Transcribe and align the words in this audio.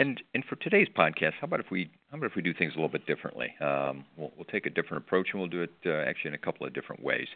And 0.00 0.22
for 0.48 0.56
today's 0.56 0.88
podcast, 0.96 1.34
how 1.42 1.44
about 1.44 1.60
if 1.60 1.70
we 1.70 1.90
do 2.42 2.54
things 2.54 2.72
a 2.72 2.76
little 2.76 2.88
bit 2.88 3.04
differently? 3.06 3.54
Um, 3.60 4.06
we'll, 4.16 4.32
take 4.50 4.64
a 4.64 4.70
different 4.70 5.04
approach, 5.04 5.28
and 5.32 5.40
we'll 5.40 5.50
do 5.50 5.60
it 5.60 5.74
uh, 5.84 5.90
actually 5.90 6.28
in 6.28 6.34
a 6.34 6.38
couple 6.38 6.66
of 6.66 6.72
different 6.72 7.04
ways. 7.04 7.26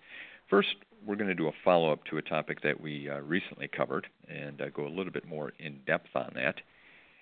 First, 0.49 0.77
we're 1.07 1.17
going 1.17 1.29
to 1.29 1.35
do 1.35 1.49
a 1.49 1.53
follow 1.63 1.93
up 1.93 2.07
to 2.07 2.17
a 2.17 2.23
topic 2.23 2.63
that 2.63 2.81
we 2.81 3.11
uh, 3.11 3.19
recently 3.21 3.69
covered 3.69 4.07
and 4.29 4.63
uh, 4.63 4.71
go 4.71 4.87
a 4.87 4.89
little 4.89 5.13
bit 5.13 5.29
more 5.29 5.53
in 5.59 5.81
depth 5.87 6.09
on 6.15 6.33
that. 6.37 6.55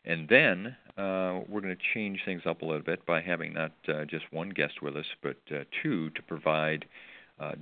And 0.05 0.29
then 0.29 0.77
we're 0.97 1.61
going 1.61 1.77
to 1.77 1.83
change 1.93 2.20
things 2.25 2.43
up 2.47 2.62
a 2.62 2.65
little 2.65 2.84
bit 2.84 3.05
by 3.05 3.20
having 3.20 3.53
not 3.53 3.73
just 4.09 4.33
one 4.33 4.51
guest 4.51 4.81
with 4.81 4.97
us, 4.97 5.06
but 5.25 5.39
two 5.83 6.11
to 6.11 6.23
provide 6.23 6.84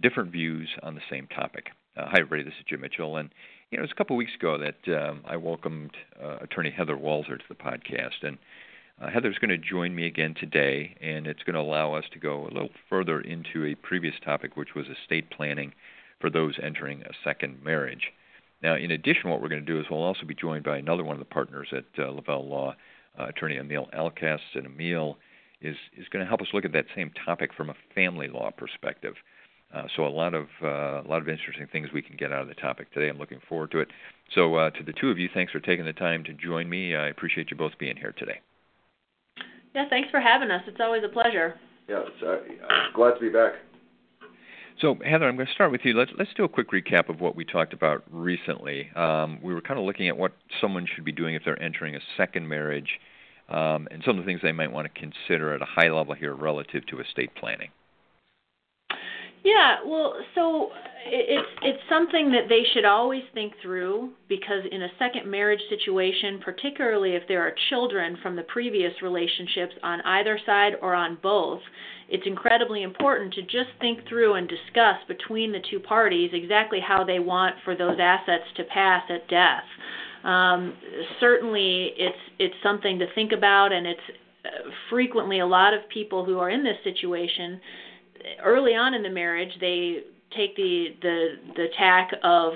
different 0.03 0.33
views 0.33 0.69
on 0.83 0.95
the 0.95 1.03
same 1.11 1.27
topic. 1.29 1.69
hi, 1.97 2.21
everybody. 2.21 2.43
This 2.43 2.59
is 2.59 2.67
Jim 2.69 2.83
Mitchell, 2.83 3.17
and 3.17 3.31
you 3.71 3.79
know, 3.79 3.83
it 3.83 3.87
was 3.87 3.93
a 3.93 3.95
couple 3.95 4.17
of 4.17 4.19
weeks 4.19 4.35
ago 4.35 4.59
that 4.59 5.09
um, 5.09 5.23
I 5.25 5.37
welcomed 5.37 5.93
Attorney 6.41 6.71
Heather 6.77 6.97
Walser 6.97 7.39
to 7.39 7.45
the 7.49 7.55
podcast, 7.55 8.23
and 8.23 8.37
uh, 9.01 9.09
Heather's 9.09 9.39
going 9.39 9.51
to 9.51 9.59
join 9.59 9.95
me 9.95 10.07
again 10.07 10.35
today, 10.39 10.97
and 11.01 11.27
it's 11.27 11.43
going 11.45 11.55
to 11.55 11.61
allow 11.61 11.95
us 11.95 12.05
to 12.13 12.19
go 12.19 12.43
a 12.43 12.53
little 12.53 12.71
further 12.89 13.21
into 13.21 13.65
a 13.65 13.77
previous 13.77 14.15
topic, 14.25 14.57
which 14.57 14.75
was 14.75 14.87
estate 14.89 15.31
planning 15.31 15.73
for 16.21 16.31
those 16.31 16.59
entering 16.61 17.03
a 17.03 17.13
second 17.23 17.63
marriage. 17.63 18.11
Now, 18.61 18.75
in 18.75 18.91
addition, 18.91 19.31
what 19.31 19.41
we're 19.41 19.49
going 19.49 19.65
to 19.65 19.73
do 19.73 19.79
is 19.79 19.87
we'll 19.89 20.03
also 20.03 20.27
be 20.27 20.35
joined 20.35 20.65
by 20.65 20.77
another 20.77 21.05
one 21.05 21.15
of 21.15 21.21
the 21.21 21.25
partners 21.25 21.69
at 21.73 21.85
uh, 21.99 22.11
Lavelle 22.11 22.47
Law, 22.47 22.75
uh, 23.19 23.27
attorney 23.27 23.57
Amil 23.57 23.89
Alkass, 23.95 24.41
and 24.55 24.67
Amil 24.67 25.17
is 25.63 25.77
is 25.97 26.09
going 26.09 26.25
to 26.25 26.29
help 26.29 26.41
us 26.41 26.49
look 26.53 26.65
at 26.65 26.73
that 26.73 26.87
same 26.97 27.13
topic 27.25 27.51
from 27.57 27.71
a 27.71 27.75
family 27.95 28.29
law 28.29 28.51
perspective. 28.51 29.15
Uh, 29.73 29.85
so 29.95 30.05
a 30.05 30.09
lot 30.09 30.35
of 30.35 30.47
uh, 30.63 31.01
a 31.03 31.09
lot 31.09 31.23
of 31.23 31.29
interesting 31.29 31.67
things 31.71 31.89
we 31.95 32.03
can 32.03 32.17
get 32.17 32.33
out 32.33 32.43
of 32.43 32.49
the 32.49 32.55
topic 32.55 32.93
today. 32.93 33.09
I'm 33.09 33.19
looking 33.19 33.41
forward 33.49 33.71
to 33.73 33.79
it. 33.79 33.89
So 34.35 34.57
uh, 34.57 34.71
to 34.71 34.83
the 34.83 34.93
two 34.93 35.11
of 35.11 35.19
you, 35.19 35.29
thanks 35.33 35.53
for 35.53 35.61
taking 35.61 35.85
the 35.85 35.93
time 35.93 36.25
to 36.25 36.33
join 36.33 36.69
me. 36.69 36.97
I 36.97 37.09
appreciate 37.09 37.51
you 37.51 37.57
both 37.57 37.73
being 37.79 37.97
here 37.97 38.13
today. 38.19 38.41
Yeah, 39.75 39.89
thanks 39.89 40.11
for 40.11 40.21
having 40.21 40.51
us. 40.51 40.63
It's 40.67 40.81
always 40.81 41.03
a 41.05 41.09
pleasure. 41.09 41.55
Yeah, 41.89 42.03
it's, 42.07 42.23
uh, 42.23 42.73
I'm 42.73 42.93
glad 42.95 43.15
to 43.15 43.21
be 43.21 43.29
back. 43.29 43.53
So, 44.81 44.97
Heather, 45.05 45.29
I'm 45.29 45.37
going 45.37 45.47
to 45.47 45.53
start 45.53 45.71
with 45.71 45.83
you. 45.85 45.93
Let's 45.93 46.11
let's 46.19 46.31
do 46.37 46.45
a 46.45 46.49
quick 46.49 46.71
recap 46.71 47.09
of 47.09 47.21
what 47.21 47.37
we 47.37 47.45
talked 47.45 47.73
about 47.73 48.03
recently. 48.11 48.91
Um, 48.97 49.39
we 49.43 49.53
were 49.53 49.61
kind 49.61 49.79
of 49.79 49.85
looking 49.85 50.09
at 50.09 50.17
what 50.17 50.33
someone 50.61 50.87
should 50.93 51.05
be 51.05 51.13
doing 51.13 51.35
if 51.35 51.43
they're 51.45 51.63
entering 51.63 51.97
a 51.97 52.01
second 52.17 52.49
marriage, 52.49 52.99
um, 53.51 53.87
and 53.91 54.03
some 54.05 54.19
of 54.19 54.25
the 54.25 54.29
things 54.29 54.41
they 54.43 54.53
might 54.53 54.73
want 54.73 54.93
to 54.93 55.01
consider 55.01 55.55
at 55.55 55.61
a 55.61 55.67
high 55.67 55.91
level 55.91 56.15
here 56.15 56.35
relative 56.35 56.87
to 56.87 57.01
estate 57.01 57.31
planning. 57.35 57.69
Yeah, 59.43 59.77
well, 59.87 60.15
so 60.35 60.71
it's 61.07 61.49
it's 61.63 61.83
something 61.89 62.31
that 62.33 62.49
they 62.49 62.63
should 62.75 62.85
always 62.85 63.23
think 63.33 63.55
through 63.63 64.11
because 64.29 64.63
in 64.71 64.83
a 64.83 64.89
second 64.99 65.31
marriage 65.31 65.61
situation, 65.71 66.41
particularly 66.45 67.13
if 67.15 67.23
there 67.27 67.41
are 67.41 67.55
children 67.71 68.19
from 68.23 68.37
the 68.37 68.43
previous 68.45 68.93
relationships 69.03 69.73
on 69.83 70.03
either 70.03 70.39
side 70.45 70.75
or 70.83 70.95
on 70.95 71.17
both, 71.23 71.61
it's 72.11 72.27
incredibly 72.27 72.83
important 72.83 73.33
to 73.35 73.43
just 73.43 73.71
think 73.81 74.07
through 74.09 74.35
and 74.35 74.47
discuss 74.49 74.97
between 75.09 75.53
the 75.53 75.61
two 75.71 75.81
parties 75.81 76.31
exactly 76.35 76.81
how 76.87 77.03
they 77.03 77.19
want 77.19 77.57
for 77.65 77.75
those 77.75 77.97
assets 77.99 78.45
to 78.57 78.65
pass 78.65 79.03
at 79.09 79.27
death. 79.29 79.65
Um, 80.23 80.75
certainly, 81.19 81.93
it's 81.97 82.19
it's 82.39 82.55
something 82.63 82.99
to 82.99 83.07
think 83.15 83.33
about, 83.33 83.73
and 83.73 83.87
it's 83.87 84.01
uh, 84.45 84.71
frequently 84.91 85.41
a 85.41 85.47
lot 85.47 85.73
of 85.73 85.81
people 85.89 86.27
who 86.27 86.39
are 86.39 86.51
in 86.51 86.63
this 86.63 86.77
situation 86.85 87.59
early 88.43 88.75
on 88.75 88.95
in 88.95 89.03
the 89.03 89.11
marriage 89.11 89.53
they 89.61 89.99
take 90.37 90.57
the 90.57 90.89
the 91.03 91.29
the 91.57 91.67
tack 91.77 92.11
of 92.23 92.53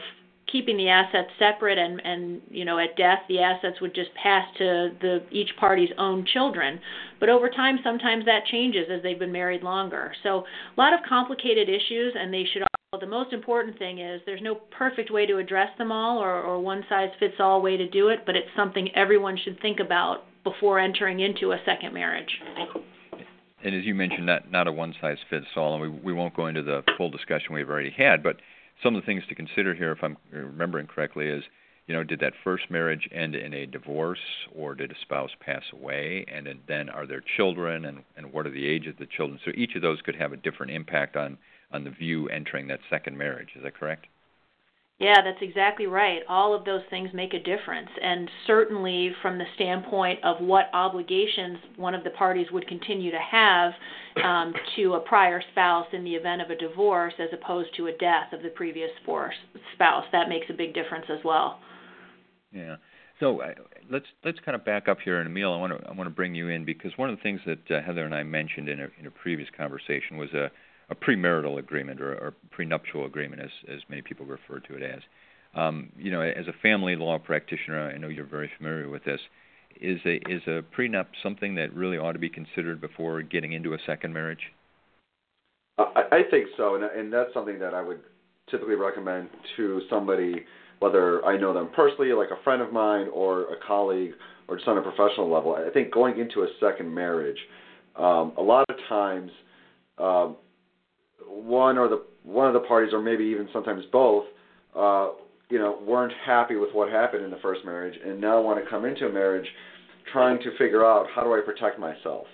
keeping 0.50 0.76
the 0.76 0.88
assets 0.88 1.30
separate 1.38 1.78
and 1.78 2.00
and 2.04 2.40
you 2.48 2.64
know 2.64 2.78
at 2.78 2.96
death 2.96 3.20
the 3.28 3.40
assets 3.40 3.80
would 3.80 3.94
just 3.94 4.10
pass 4.14 4.46
to 4.56 4.90
the 5.00 5.22
each 5.30 5.50
party's 5.58 5.90
own 5.98 6.24
children. 6.32 6.78
But 7.18 7.28
over 7.28 7.48
time 7.48 7.78
sometimes 7.82 8.24
that 8.26 8.46
changes 8.46 8.86
as 8.90 9.02
they've 9.02 9.18
been 9.18 9.32
married 9.32 9.62
longer. 9.62 10.12
So 10.22 10.44
a 10.76 10.80
lot 10.80 10.92
of 10.92 11.00
complicated 11.08 11.68
issues 11.68 12.14
and 12.16 12.32
they 12.32 12.44
should 12.52 12.62
all 12.92 13.00
the 13.00 13.06
most 13.06 13.32
important 13.32 13.76
thing 13.76 13.98
is 13.98 14.20
there's 14.24 14.42
no 14.42 14.54
perfect 14.54 15.10
way 15.10 15.26
to 15.26 15.38
address 15.38 15.70
them 15.78 15.90
all 15.90 16.22
or, 16.22 16.40
or 16.40 16.60
one 16.60 16.84
size 16.88 17.10
fits 17.18 17.34
all 17.40 17.60
way 17.60 17.76
to 17.76 17.88
do 17.88 18.06
it 18.06 18.20
but 18.24 18.36
it's 18.36 18.46
something 18.54 18.88
everyone 18.94 19.36
should 19.42 19.60
think 19.60 19.80
about 19.80 20.18
before 20.44 20.78
entering 20.78 21.18
into 21.18 21.50
a 21.50 21.58
second 21.66 21.92
marriage 21.92 22.30
and 23.64 23.74
as 23.74 23.84
you 23.84 23.94
mentioned, 23.94 24.26
not 24.26 24.50
not 24.50 24.68
a 24.68 24.72
one 24.72 24.94
size 25.00 25.18
fits 25.28 25.46
all, 25.56 25.74
and 25.74 25.82
we 25.82 25.88
we 25.88 26.12
won't 26.12 26.34
go 26.34 26.46
into 26.46 26.62
the 26.62 26.82
full 26.96 27.10
discussion 27.10 27.54
we've 27.54 27.70
already 27.70 27.90
had, 27.90 28.22
but 28.22 28.36
some 28.82 28.94
of 28.94 29.02
the 29.02 29.06
things 29.06 29.22
to 29.28 29.34
consider 29.34 29.74
here, 29.74 29.92
if 29.92 30.02
I'm 30.02 30.16
remembering 30.30 30.86
correctly, 30.86 31.26
is 31.28 31.42
you 31.86 31.94
know, 31.94 32.02
did 32.02 32.20
that 32.20 32.32
first 32.42 32.70
marriage 32.70 33.08
end 33.12 33.34
in 33.34 33.52
a 33.52 33.66
divorce, 33.66 34.18
or 34.54 34.74
did 34.74 34.90
a 34.90 34.94
spouse 35.02 35.30
pass 35.40 35.62
away, 35.72 36.24
and 36.32 36.48
then 36.66 36.88
are 36.88 37.06
there 37.06 37.22
children, 37.36 37.86
and 37.86 38.04
and 38.16 38.32
what 38.32 38.46
are 38.46 38.50
the 38.50 38.66
age 38.66 38.86
of 38.86 38.96
the 38.98 39.06
children? 39.06 39.40
So 39.44 39.52
each 39.54 39.74
of 39.74 39.82
those 39.82 40.00
could 40.02 40.16
have 40.16 40.32
a 40.32 40.36
different 40.36 40.72
impact 40.72 41.16
on 41.16 41.38
on 41.72 41.84
the 41.84 41.90
view 41.90 42.28
entering 42.28 42.68
that 42.68 42.80
second 42.90 43.16
marriage. 43.18 43.50
Is 43.56 43.62
that 43.62 43.78
correct? 43.78 44.06
Yeah, 44.98 45.22
that's 45.24 45.42
exactly 45.42 45.86
right. 45.86 46.20
All 46.28 46.54
of 46.54 46.64
those 46.64 46.82
things 46.88 47.10
make 47.12 47.34
a 47.34 47.42
difference. 47.42 47.88
And 48.00 48.30
certainly, 48.46 49.10
from 49.22 49.38
the 49.38 49.44
standpoint 49.56 50.20
of 50.22 50.40
what 50.40 50.66
obligations 50.72 51.58
one 51.76 51.94
of 51.96 52.04
the 52.04 52.10
parties 52.10 52.46
would 52.52 52.68
continue 52.68 53.10
to 53.10 53.18
have 53.18 53.72
um, 54.24 54.54
to 54.76 54.94
a 54.94 55.00
prior 55.00 55.42
spouse 55.50 55.86
in 55.92 56.04
the 56.04 56.14
event 56.14 56.42
of 56.42 56.50
a 56.50 56.56
divorce 56.56 57.14
as 57.18 57.28
opposed 57.32 57.74
to 57.76 57.88
a 57.88 57.92
death 57.92 58.32
of 58.32 58.42
the 58.42 58.50
previous 58.50 58.90
spouse, 59.74 60.04
that 60.12 60.28
makes 60.28 60.46
a 60.48 60.52
big 60.54 60.74
difference 60.74 61.06
as 61.10 61.18
well. 61.24 61.58
Yeah. 62.52 62.76
So 63.18 63.40
uh, 63.40 63.54
let's 63.90 64.06
let's 64.24 64.38
kind 64.44 64.54
of 64.54 64.64
back 64.64 64.88
up 64.88 64.98
here, 65.04 65.20
and 65.20 65.28
Amil, 65.28 65.54
I 65.54 65.60
want 65.60 65.72
to 65.72 65.88
I 65.88 65.92
want 65.92 66.06
to 66.06 66.14
bring 66.14 66.34
you 66.34 66.48
in 66.48 66.64
because 66.64 66.92
one 66.96 67.10
of 67.10 67.16
the 67.16 67.22
things 67.22 67.40
that 67.46 67.70
uh, 67.70 67.82
Heather 67.82 68.04
and 68.04 68.14
I 68.14 68.22
mentioned 68.22 68.68
in 68.68 68.80
a 68.80 68.88
in 68.98 69.06
a 69.06 69.10
previous 69.10 69.48
conversation 69.56 70.16
was 70.16 70.32
a 70.34 70.50
a 70.90 70.94
premarital 70.94 71.58
agreement 71.58 72.00
or, 72.00 72.14
or 72.14 72.34
prenuptial 72.50 73.06
agreement, 73.06 73.40
as 73.42 73.50
as 73.72 73.80
many 73.88 74.02
people 74.02 74.26
refer 74.26 74.60
to 74.60 74.76
it 74.76 74.82
as. 74.82 75.00
Um, 75.54 75.90
you 75.96 76.10
know, 76.10 76.20
as 76.20 76.46
a 76.48 76.52
family 76.62 76.96
law 76.96 77.18
practitioner, 77.18 77.90
I 77.90 77.96
know 77.96 78.08
you're 78.08 78.26
very 78.26 78.50
familiar 78.58 78.88
with 78.88 79.04
this. 79.04 79.20
Is 79.80 80.00
a 80.04 80.16
is 80.28 80.42
a 80.46 80.62
prenup 80.76 81.06
something 81.22 81.54
that 81.56 81.74
really 81.74 81.98
ought 81.98 82.12
to 82.12 82.18
be 82.18 82.28
considered 82.28 82.80
before 82.80 83.22
getting 83.22 83.52
into 83.52 83.74
a 83.74 83.78
second 83.86 84.12
marriage? 84.12 84.52
I, 85.78 86.02
I 86.12 86.20
think 86.30 86.46
so, 86.56 86.76
and, 86.76 86.84
and 86.84 87.12
that's 87.12 87.32
something 87.34 87.58
that 87.58 87.74
I 87.74 87.82
would 87.82 88.00
typically 88.50 88.76
recommend 88.76 89.30
to 89.56 89.80
somebody, 89.90 90.44
whether 90.78 91.24
I 91.24 91.36
know 91.36 91.52
them 91.52 91.70
personally, 91.74 92.12
like 92.12 92.28
a 92.30 92.42
friend 92.44 92.62
of 92.62 92.72
mine, 92.72 93.08
or 93.12 93.42
a 93.52 93.56
colleague, 93.66 94.12
or 94.46 94.56
just 94.56 94.68
on 94.68 94.78
a 94.78 94.82
professional 94.82 95.32
level. 95.32 95.54
I 95.54 95.70
think 95.72 95.92
going 95.92 96.18
into 96.18 96.42
a 96.42 96.48
second 96.60 96.94
marriage, 96.94 97.38
um, 97.96 98.32
a 98.36 98.42
lot 98.42 98.64
of 98.68 98.76
times 98.88 99.30
um, 99.98 100.36
one 101.42 101.78
or 101.78 101.88
the 101.88 102.02
one 102.22 102.46
of 102.46 102.54
the 102.54 102.66
parties, 102.66 102.92
or 102.94 103.02
maybe 103.02 103.24
even 103.24 103.48
sometimes 103.52 103.84
both, 103.92 104.24
uh, 104.74 105.10
you 105.50 105.58
know, 105.58 105.78
weren't 105.86 106.12
happy 106.24 106.56
with 106.56 106.70
what 106.72 106.90
happened 106.90 107.22
in 107.22 107.30
the 107.30 107.38
first 107.42 107.64
marriage, 107.64 107.94
and 108.04 108.20
now 108.20 108.40
want 108.40 108.62
to 108.62 108.70
come 108.70 108.84
into 108.84 109.06
a 109.06 109.12
marriage 109.12 109.46
trying 110.12 110.38
to 110.38 110.56
figure 110.56 110.84
out 110.84 111.06
how 111.14 111.22
do 111.22 111.34
I 111.34 111.40
protect 111.44 111.78
myself. 111.78 112.26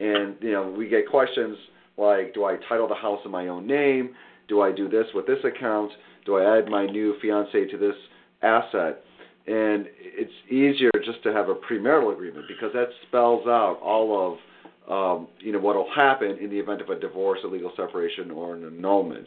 And 0.00 0.36
you 0.40 0.52
know, 0.52 0.70
we 0.76 0.88
get 0.88 1.08
questions 1.08 1.56
like, 1.96 2.34
do 2.34 2.44
I 2.44 2.56
title 2.68 2.88
the 2.88 2.94
house 2.94 3.20
in 3.24 3.30
my 3.30 3.48
own 3.48 3.66
name? 3.66 4.14
Do 4.48 4.60
I 4.60 4.72
do 4.72 4.88
this 4.88 5.06
with 5.14 5.26
this 5.26 5.38
account? 5.44 5.92
Do 6.26 6.36
I 6.36 6.58
add 6.58 6.68
my 6.68 6.86
new 6.86 7.14
fiance 7.20 7.66
to 7.66 7.78
this 7.78 7.94
asset? 8.42 9.00
And 9.46 9.86
it's 9.98 10.32
easier 10.50 10.90
just 11.04 11.22
to 11.24 11.32
have 11.32 11.48
a 11.48 11.54
premarital 11.54 12.12
agreement 12.12 12.46
because 12.48 12.72
that 12.72 12.88
spells 13.06 13.46
out 13.46 13.78
all 13.82 14.32
of 14.32 14.38
um, 14.88 15.28
you 15.38 15.52
know 15.52 15.58
what 15.58 15.76
will 15.76 15.90
happen 15.94 16.38
in 16.40 16.50
the 16.50 16.58
event 16.58 16.80
of 16.80 16.88
a 16.90 16.98
divorce, 16.98 17.40
a 17.44 17.46
legal 17.46 17.72
separation, 17.76 18.30
or 18.30 18.54
an 18.54 18.64
annulment. 18.64 19.26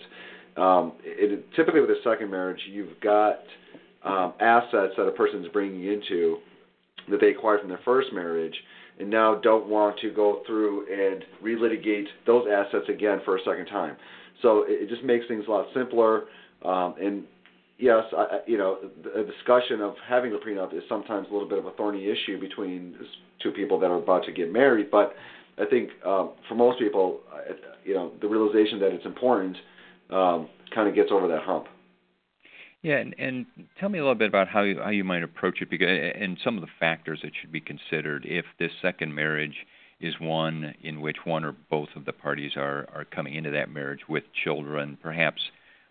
Um, 0.56 0.94
it, 1.04 1.44
typically, 1.56 1.82
with 1.82 1.90
a 1.90 2.02
second 2.04 2.32
marriage, 2.32 2.60
you've 2.70 3.00
got 3.02 3.40
um, 4.04 4.34
assets 4.40 4.94
that 4.98 5.08
a 5.08 5.12
person 5.12 5.44
is 5.44 5.52
bringing 5.52 5.86
into 5.86 6.38
that 7.10 7.22
they 7.22 7.30
acquired 7.30 7.62
from 7.62 7.70
their 7.70 7.80
first 7.86 8.10
marriage, 8.14 8.56
and 9.00 9.10
now 9.10 9.36
don't 9.36 9.68
want 9.68 9.98
to 10.00 10.12
go 10.12 10.42
through 10.46 10.86
and 10.92 11.24
relitigate 11.44 12.06
those 12.26 12.46
assets 12.52 12.86
again 12.90 13.20
for 13.24 13.38
a 13.38 13.40
second 13.46 13.66
time. 13.68 13.96
So 14.42 14.64
it, 14.64 14.84
it 14.84 14.90
just 14.90 15.04
makes 15.04 15.28
things 15.28 15.46
a 15.48 15.52
lot 15.52 15.68
simpler. 15.74 16.24
Um, 16.66 16.96
and 17.02 17.24
yes, 17.78 18.04
I, 18.16 18.40
you 18.46 18.58
know, 18.58 18.78
a 19.16 19.24
discussion 19.24 19.82
of 19.82 19.96
having 20.08 20.34
a 20.34 20.38
prenup 20.38 20.74
is 20.76 20.84
sometimes 20.90 21.28
a 21.30 21.34
little 21.34 21.48
bit 21.48 21.60
of 21.60 21.66
a 21.66 21.72
thorny 21.72 22.06
issue 22.06 22.40
between 22.40 22.96
two 23.42 23.52
people 23.52 23.80
that 23.80 23.88
are 23.88 23.98
about 23.98 24.26
to 24.26 24.32
get 24.32 24.52
married, 24.52 24.90
but 24.92 25.14
I 25.60 25.66
think 25.66 25.90
um, 26.06 26.34
for 26.48 26.56
most 26.56 26.80
people, 26.80 27.22
you 27.84 27.94
know, 27.94 28.12
the 28.22 28.28
realization 28.28 28.80
that 28.80 28.92
it's 28.92 29.06
important 29.06 29.58
um, 30.10 30.50
kind 30.74 30.88
of 30.88 30.96
gets 30.96 31.10
over 31.12 31.28
that 31.28 31.42
hump. 31.44 31.66
Yeah, 32.84 32.98
and, 32.98 33.16
and 33.18 33.46
tell 33.80 33.90
me 33.90 33.98
a 33.98 34.02
little 34.02 34.16
bit 34.16 34.30
about 34.30 34.48
how 34.48 34.62
you, 34.62 34.80
how 34.80 34.92
you 34.92 35.04
might 35.04 35.24
approach 35.24 35.62
it, 35.62 35.70
because 35.70 35.88
and 35.90 36.38
some 36.44 36.56
of 36.58 36.62
the 36.62 36.70
factors 36.80 37.20
that 37.24 37.32
should 37.40 37.52
be 37.52 37.60
considered 37.60 38.26
if 38.26 38.46
this 38.60 38.72
second 38.82 39.16
marriage 39.16 39.66
is 40.00 40.14
one 40.20 40.76
in 40.84 41.02
which 41.02 41.18
one 41.26 41.44
or 41.44 41.56
both 41.72 41.90
of 41.96 42.06
the 42.06 42.14
parties 42.14 42.52
are 42.56 42.88
are 42.94 43.06
coming 43.06 43.34
into 43.34 43.50
that 43.50 43.70
marriage 43.70 44.02
with 44.08 44.24
children, 44.44 44.98
perhaps 45.02 45.42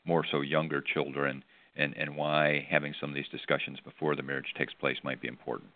more 0.04 0.24
so 0.30 0.40
younger 0.42 0.80
children, 0.80 1.42
and 1.76 1.96
and 1.96 2.16
why 2.16 2.64
having 2.70 2.94
some 3.00 3.10
of 3.10 3.16
these 3.16 3.28
discussions 3.32 3.78
before 3.84 4.14
the 4.14 4.22
marriage 4.22 4.54
takes 4.56 4.72
place 4.74 4.96
might 5.02 5.20
be 5.20 5.28
important. 5.28 5.72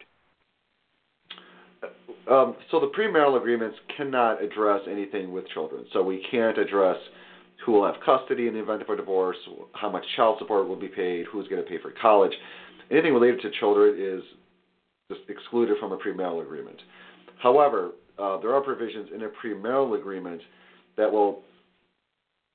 Um, 2.31 2.57
so 2.71 2.79
the 2.79 2.87
premarital 2.87 3.37
agreements 3.37 3.77
cannot 3.97 4.43
address 4.43 4.81
anything 4.89 5.33
with 5.33 5.49
children. 5.49 5.85
So 5.93 6.03
we 6.03 6.25
can't 6.31 6.57
address 6.59 6.97
who 7.67 7.73
will 7.73 7.85
have 7.85 7.97
custody 8.05 8.47
in 8.47 8.55
the 8.55 8.61
event 8.61 8.83
of 8.83 8.89
a 8.89 8.97
divorce, 8.97 9.37
how 9.73 9.91
much 9.91 10.05
child 10.17 10.37
support 10.39 10.67
will 10.69 10.79
be 10.79 10.89
paid, 10.89 11.27
who's 11.31 11.49
going 11.49 11.63
to 11.63 11.69
pay 11.69 11.79
for 11.79 11.93
college. 12.01 12.33
Anything 12.91 13.13
related 13.13 13.43
to 13.43 13.51
children 13.59 13.97
is 13.99 14.23
just 15.11 15.29
excluded 15.29 15.77
from 15.79 15.93
a 15.93 15.99
premarital 15.99 16.43
agreement. 16.43 16.79
However, 17.43 17.91
uh, 18.19 18.39
there 18.41 18.55
are 18.55 18.61
provisions 18.61 19.09
in 19.15 19.23
a 19.23 19.29
premarital 19.29 19.99
agreement 19.99 20.41
that 20.97 21.11
will, 21.11 21.43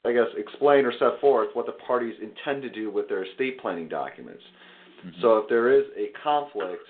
I 0.06 0.14
guess, 0.14 0.28
explain 0.38 0.86
or 0.86 0.94
set 0.94 1.20
forth 1.20 1.50
what 1.54 1.66
the 1.66 1.74
parties 1.74 2.16
intend 2.22 2.62
to 2.64 2.70
do 2.70 2.90
with 2.90 3.10
their 3.10 3.26
estate 3.26 3.60
planning 3.60 3.90
documents. 3.90 4.44
Mm-hmm. 5.06 5.22
So 5.22 5.38
if 5.38 5.50
there 5.50 5.78
is 5.78 5.86
a 5.98 6.12
conflict, 6.24 6.84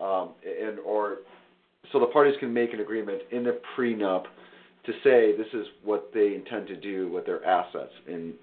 um, 0.00 0.30
and 0.44 0.80
or 0.80 1.18
so 1.92 2.00
the 2.00 2.06
parties 2.06 2.34
can 2.40 2.52
make 2.52 2.72
an 2.72 2.80
agreement 2.80 3.22
in 3.30 3.44
the 3.44 3.58
prenup 3.76 4.24
to 4.86 4.92
say 5.02 5.36
this 5.36 5.52
is 5.52 5.66
what 5.82 6.10
they 6.12 6.34
intend 6.34 6.66
to 6.68 6.76
do 6.76 7.08
with 7.08 7.24
their 7.24 7.44
assets, 7.44 7.92
and 8.06 8.34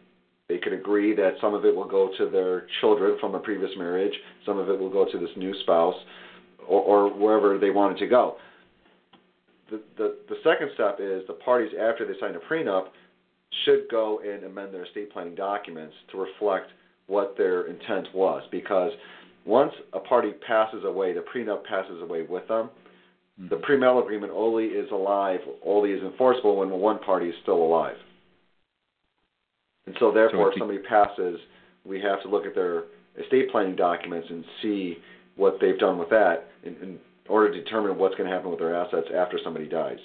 they 0.49 0.57
could 0.57 0.73
agree 0.73 1.15
that 1.15 1.33
some 1.39 1.53
of 1.53 1.65
it 1.65 1.73
will 1.75 1.87
go 1.87 2.09
to 2.17 2.29
their 2.29 2.67
children 2.81 3.17
from 3.19 3.35
a 3.35 3.39
previous 3.39 3.71
marriage, 3.77 4.13
some 4.45 4.57
of 4.57 4.69
it 4.69 4.79
will 4.79 4.89
go 4.89 5.05
to 5.09 5.17
this 5.17 5.29
new 5.37 5.53
spouse, 5.61 5.95
or, 6.67 6.81
or 6.81 7.13
wherever 7.13 7.57
they 7.57 7.69
want 7.69 7.95
it 7.95 7.99
to 7.99 8.07
go. 8.07 8.35
The, 9.69 9.81
the, 9.97 10.15
the 10.27 10.35
second 10.43 10.71
step 10.73 10.97
is 10.99 11.23
the 11.27 11.33
parties, 11.33 11.71
after 11.79 12.05
they 12.05 12.19
sign 12.19 12.35
a 12.35 12.39
prenup, 12.39 12.87
should 13.65 13.87
go 13.89 14.19
and 14.19 14.43
amend 14.43 14.73
their 14.73 14.85
estate 14.85 15.11
planning 15.11 15.35
documents 15.35 15.93
to 16.11 16.17
reflect 16.17 16.71
what 17.07 17.35
their 17.37 17.67
intent 17.67 18.07
was. 18.13 18.43
Because 18.51 18.91
once 19.45 19.73
a 19.93 19.99
party 19.99 20.31
passes 20.45 20.83
away, 20.83 21.13
the 21.13 21.23
prenup 21.33 21.63
passes 21.63 22.01
away 22.01 22.23
with 22.23 22.47
them, 22.47 22.69
the 23.37 23.55
premarital 23.57 24.03
agreement 24.03 24.31
only 24.35 24.65
is 24.65 24.89
alive, 24.91 25.39
only 25.65 25.91
is 25.91 26.03
enforceable 26.03 26.57
when 26.57 26.69
one 26.69 26.99
party 26.99 27.29
is 27.29 27.35
still 27.41 27.63
alive. 27.63 27.95
And 29.85 29.95
so, 29.99 30.11
therefore, 30.11 30.51
so 30.51 30.51
if 30.51 30.59
somebody 30.59 30.79
passes, 30.79 31.39
we 31.85 31.99
have 32.01 32.21
to 32.21 32.29
look 32.29 32.45
at 32.45 32.53
their 32.53 32.83
estate 33.19 33.49
planning 33.51 33.75
documents 33.75 34.27
and 34.29 34.45
see 34.61 34.97
what 35.35 35.57
they've 35.59 35.79
done 35.79 35.97
with 35.97 36.09
that 36.09 36.49
in, 36.63 36.75
in 36.75 36.99
order 37.27 37.51
to 37.51 37.63
determine 37.63 37.97
what's 37.97 38.15
going 38.15 38.29
to 38.29 38.35
happen 38.35 38.51
with 38.51 38.59
their 38.59 38.75
assets 38.75 39.07
after 39.15 39.39
somebody 39.43 39.67
dies. 39.67 39.97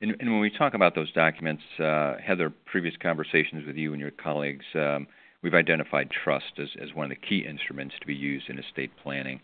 And, 0.00 0.16
and 0.20 0.30
when 0.30 0.40
we 0.40 0.50
talk 0.50 0.74
about 0.74 0.94
those 0.94 1.12
documents, 1.12 1.62
uh, 1.78 2.14
Heather, 2.22 2.52
previous 2.66 2.94
conversations 3.00 3.66
with 3.66 3.76
you 3.76 3.92
and 3.92 4.00
your 4.00 4.10
colleagues, 4.10 4.64
um, 4.74 5.06
we've 5.42 5.54
identified 5.54 6.10
trust 6.10 6.58
as, 6.58 6.68
as 6.80 6.92
one 6.94 7.10
of 7.10 7.10
the 7.10 7.26
key 7.26 7.46
instruments 7.48 7.94
to 8.00 8.06
be 8.06 8.14
used 8.14 8.48
in 8.48 8.58
estate 8.58 8.90
planning. 9.02 9.40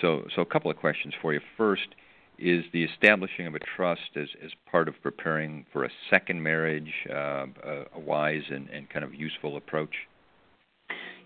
So, 0.00 0.26
so 0.34 0.42
a 0.42 0.46
couple 0.46 0.70
of 0.70 0.76
questions 0.76 1.14
for 1.20 1.32
you. 1.32 1.40
First, 1.56 1.94
is 2.40 2.64
the 2.72 2.84
establishing 2.84 3.46
of 3.46 3.54
a 3.54 3.60
trust 3.76 4.16
as, 4.16 4.28
as 4.44 4.50
part 4.70 4.88
of 4.88 4.94
preparing 5.02 5.66
for 5.72 5.84
a 5.84 5.90
second 6.08 6.42
marriage 6.42 6.92
uh, 7.10 7.46
a, 7.64 7.84
a, 7.94 8.00
wise 8.00 8.42
and, 8.50 8.68
and 8.70 8.88
kind 8.90 9.04
of 9.04 9.14
useful 9.14 9.56
approach? 9.56 9.94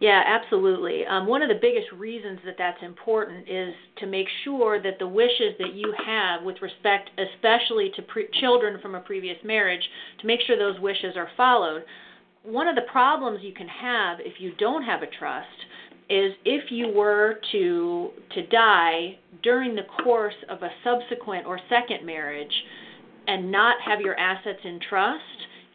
Yeah, 0.00 0.22
absolutely. 0.26 1.06
Um, 1.06 1.26
one 1.26 1.43
of 1.43 1.49
the 1.49 1.58
biggest 1.61 1.93
reasons 1.93 2.40
that 2.44 2.56
that's 2.58 2.82
important 2.82 3.49
is 3.49 3.72
to 3.99 4.06
make 4.06 4.26
sure 4.43 4.82
that 4.82 4.99
the 4.99 5.06
wishes 5.06 5.55
that 5.58 5.75
you 5.75 5.94
have 6.05 6.43
with 6.43 6.61
respect, 6.61 7.11
especially 7.17 7.93
to 7.96 8.02
pre- 8.02 8.28
children 8.40 8.81
from 8.82 8.96
a 8.96 9.00
previous 9.00 9.37
marriage, 9.44 9.82
to 10.20 10.26
make 10.26 10.40
sure 10.46 10.58
those 10.58 10.81
wishes 10.81 11.17
are 11.17 11.28
followed. 11.37 11.84
One 12.43 12.69
of 12.69 12.75
the 12.75 12.82
problems 12.93 13.40
you 13.43 13.55
can 13.55 13.69
have 13.69 14.19
if 14.20 14.40
you 14.40 14.52
don't 14.58 14.82
have 14.82 15.02
a 15.02 15.06
trust 15.19 15.49
is 16.11 16.33
if 16.45 16.71
you 16.71 16.89
were 16.89 17.35
to 17.53 18.11
to 18.35 18.43
die 18.43 19.17
during 19.43 19.75
the 19.75 19.83
course 19.83 20.35
of 20.49 20.62
a 20.62 20.71
subsequent 20.83 21.47
or 21.47 21.59
second 21.69 22.05
marriage 22.05 22.53
and 23.27 23.51
not 23.51 23.77
have 23.81 24.01
your 24.01 24.19
assets 24.19 24.59
in 24.65 24.79
trust, 24.89 25.23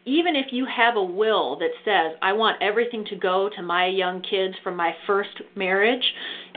even 0.04 0.36
if 0.36 0.46
you 0.50 0.64
have 0.66 0.96
a 0.96 1.02
will 1.02 1.56
that 1.56 1.70
says 1.84 2.12
I 2.22 2.32
want 2.32 2.56
everything 2.60 3.04
to 3.06 3.16
go 3.16 3.48
to 3.56 3.62
my 3.62 3.86
young 3.86 4.20
kids 4.22 4.54
from 4.62 4.76
my 4.76 4.92
first 5.06 5.36
marriage, 5.56 6.04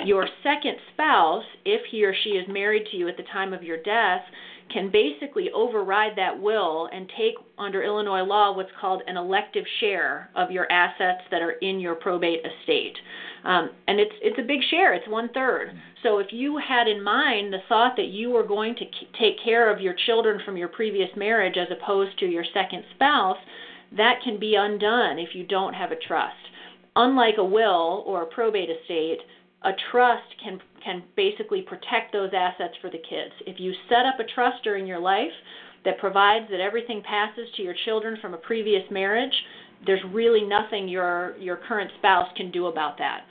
your 0.06 0.28
second 0.44 0.78
spouse, 0.94 1.44
if 1.66 1.82
he 1.90 2.06
or 2.06 2.14
she 2.24 2.32
is 2.32 2.46
married 2.48 2.86
to 2.92 2.98
you 2.98 3.08
at 3.08 3.18
the 3.18 3.24
time 3.24 3.54
of 3.54 3.64
your 3.64 3.78
death, 3.78 4.22
can 4.72 4.90
basically 4.92 5.50
override 5.52 6.16
that 6.16 6.38
will 6.38 6.90
and 6.92 7.10
take 7.18 7.36
under 7.58 7.84
Illinois 7.84 8.24
law 8.24 8.52
what's 8.52 8.70
called 8.80 9.02
an 9.08 9.18
elective 9.18 9.66
share 9.80 10.30
of 10.36 10.52
your 10.52 10.72
assets 10.72 11.22
that 11.32 11.42
are 11.42 11.52
in 11.62 11.80
your 11.80 11.96
probate 11.96 12.40
estate. 12.40 12.96
Um, 13.44 13.70
and 13.88 14.00
it's 14.00 14.14
it's 14.22 14.40
a 14.40 14.44
big 14.44 14.62
share. 14.70 14.94
It's 14.94 15.08
one 15.08 15.30
third. 15.34 15.72
So 16.02 16.18
if 16.20 16.28
you 16.32 16.58
had 16.58 16.88
in 16.88 17.02
mind 17.02 17.54
the 17.54 17.60
thought 17.68 17.96
that 17.98 18.08
you 18.08 18.30
were 18.30 18.44
going 18.44 18.76
to 18.76 18.86
k- 18.86 19.08
take 19.20 19.36
care 19.44 19.70
of 19.70 19.82
your 19.82 19.96
children 20.06 20.40
from 20.46 20.58
your 20.58 20.70
previous 20.70 21.10
marriage 21.16 21.58
as 21.58 21.68
opposed 21.72 22.18
to 22.20 22.26
your 22.26 22.46
second 22.54 22.84
spouse, 22.96 23.38
that 23.96 24.22
can 24.24 24.40
be 24.40 24.56
undone 24.56 25.20
if 25.20 25.30
you 25.34 25.44
don't 25.44 25.74
have 25.74 25.92
a 25.92 25.96
trust. 25.96 26.36
Unlike 26.96 27.36
a 27.38 27.44
will 27.44 28.04
or 28.06 28.22
a 28.22 28.26
probate 28.26 28.70
estate, 28.70 29.20
a 29.64 29.72
trust 29.92 30.28
can 30.44 30.60
can 30.84 31.04
basically 31.16 31.62
protect 31.62 32.12
those 32.12 32.32
assets 32.36 32.74
for 32.82 32.90
the 32.90 32.98
kids. 32.98 33.34
If 33.48 33.60
you 33.60 33.74
set 33.88 34.06
up 34.06 34.20
a 34.20 34.26
trust 34.36 34.64
during 34.64 34.86
your 34.86 35.00
life 35.00 35.32
that 35.86 35.98
provides 35.98 36.46
that 36.52 36.60
everything 36.60 37.02
passes 37.02 37.48
to 37.56 37.62
your 37.62 37.76
children 37.86 38.18
from 38.22 38.34
a 38.34 38.38
previous 38.38 38.84
marriage, 38.92 39.34
there's 39.86 40.04
really 40.12 40.44
nothing 40.44 40.88
your 40.88 41.36
your 41.38 41.58
current 41.58 41.92
spouse 42.00 42.30
can 42.36 42.52
do 42.52 42.68
about 42.68 42.98
that. 42.98 43.22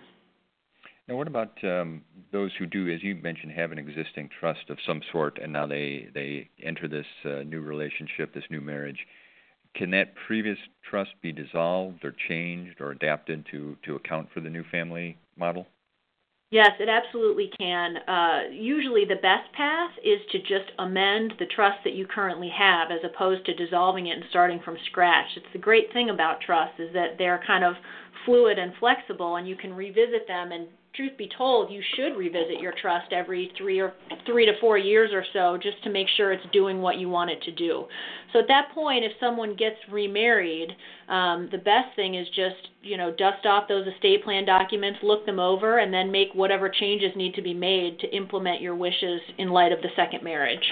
Now, 1.09 1.17
what 1.17 1.27
about 1.27 1.53
um, 1.65 2.03
those 2.31 2.53
who 2.59 2.67
do, 2.67 2.89
as 2.89 3.03
you 3.03 3.17
mentioned, 3.17 3.53
have 3.53 3.73
an 3.73 3.79
existing 3.79 4.31
trust 4.39 4.71
of 4.71 4.79
some 4.87 5.03
sort, 5.11 5.39
and 5.43 5.53
now 5.53 5.67
they 5.67 6.09
they 6.15 6.49
enter 6.63 6.89
this 6.89 7.07
uh, 7.25 7.43
new 7.43 7.61
relationship, 7.61 8.33
this 8.33 8.45
new 8.51 8.61
marriage? 8.61 8.99
Can 9.75 9.91
that 9.91 10.15
previous 10.27 10.59
trust 10.89 11.11
be 11.23 11.33
dissolved 11.33 12.05
or 12.05 12.15
changed 12.29 12.81
or 12.81 12.93
adapted 12.93 13.47
to 13.51 13.77
to 13.85 13.97
account 13.97 14.29
for 14.33 14.41
the 14.41 14.51
new 14.51 14.65
family 14.71 15.19
model? 15.37 15.67
Yes, 16.53 16.73
it 16.81 16.89
absolutely 16.91 17.51
can. 17.59 17.97
Uh, 18.07 18.41
usually, 18.53 19.07
the 19.07 19.17
best 19.17 19.51
path 19.55 19.91
is 20.05 20.21
to 20.33 20.39
just 20.41 20.71
amend 20.79 21.33
the 21.39 21.47
trust 21.47 21.79
that 21.83 21.95
you 21.95 22.07
currently 22.07 22.51
have, 22.51 22.91
as 22.91 23.01
opposed 23.03 23.47
to 23.47 23.55
dissolving 23.55 24.09
it 24.09 24.19
and 24.19 24.25
starting 24.29 24.61
from 24.63 24.77
scratch. 24.91 25.29
It's 25.35 25.47
the 25.55 25.59
great 25.59 25.91
thing 25.95 26.11
about 26.11 26.43
trusts 26.43 26.79
is 26.79 26.93
that 26.93 27.17
they're 27.17 27.43
kind 27.47 27.65
of 27.65 27.77
fluid 28.27 28.59
and 28.59 28.75
flexible, 28.79 29.37
and 29.37 29.49
you 29.49 29.57
can 29.57 29.73
revisit 29.73 30.29
them 30.29 30.53
and 30.53 30.67
truth 30.95 31.13
be 31.17 31.29
told, 31.39 31.71
you 31.71 31.83
should 31.97 32.17
revisit 32.17 32.61
your 32.61 32.75
trust 32.81 33.13
every 33.13 33.51
three 33.57 33.81
or 33.81 33.95
three 34.27 34.45
to 34.45 34.53
four 34.61 34.77
years 34.77 35.11
or 35.13 35.25
so 35.33 35.59
just 35.63 35.83
to 35.85 35.91
make 35.91 36.07
sure 36.17 36.33
it's 36.33 36.45
doing 36.53 36.83
what 36.83 36.99
you 36.99 37.09
want 37.09 37.31
it 37.31 37.43
to 37.43 37.53
do. 37.53 37.87
So 38.33 38.41
at 38.41 38.49
that 38.49 38.73
point, 38.75 39.05
if 39.05 39.13
someone 39.19 39.57
gets 39.57 39.77
remarried, 39.91 40.71
um, 41.09 41.49
the 41.51 41.59
best 41.59 41.97
thing 41.97 42.15
is 42.15 42.27
just 42.29 42.69
you 42.83 42.97
know 42.97 43.11
dust 43.11 43.47
off 43.47 43.69
those 43.69 43.87
estate 43.87 44.23
plan 44.25 44.45
documents, 44.45 44.99
look 45.03 45.25
them 45.25 45.39
over, 45.39 45.79
and 45.79 45.93
then 45.93 46.13
make 46.13 46.29
whatever 46.35 46.69
changes 46.69 47.11
need 47.17 47.35
to 47.35 47.43
be 47.43 47.55
made 47.55 47.99
to 48.01 48.15
implement 48.15 48.61
your 48.61 48.75
wishes 48.75 49.21
in 49.39 49.49
light 49.49 49.73
of 49.73 49.81
the 49.81 49.89
second 49.97 50.23
marriage. 50.23 50.65